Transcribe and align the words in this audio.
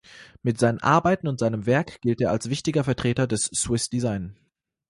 Mit 0.41 0.57
seinen 0.57 0.79
Arbeiten 0.79 1.27
und 1.27 1.37
seinem 1.39 1.67
Werk 1.67 2.01
gilt 2.01 2.21
er 2.21 2.31
als 2.31 2.49
wichtiger 2.49 2.83
Vertreter 2.83 3.27
des 3.27 3.51
Swiss 3.55 3.87
Design. 3.87 4.35